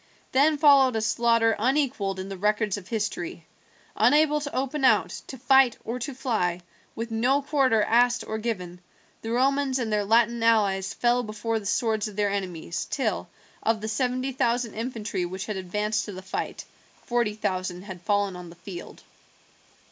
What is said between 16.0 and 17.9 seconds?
to the fight, forty thousand